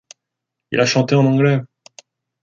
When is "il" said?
0.71-0.79